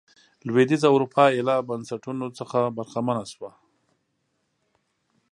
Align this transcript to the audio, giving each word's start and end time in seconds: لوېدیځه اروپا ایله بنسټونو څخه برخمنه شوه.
لوېدیځه 0.47 0.87
اروپا 0.91 1.25
ایله 1.35 1.55
بنسټونو 1.69 2.25
څخه 2.39 2.59
برخمنه 2.77 3.23
شوه. 3.31 3.51